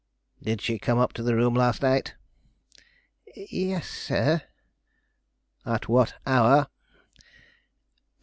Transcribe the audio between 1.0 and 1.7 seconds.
to the room